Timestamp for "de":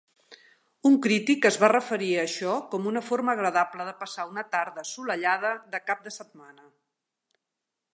3.91-3.95, 5.77-5.87, 6.09-6.17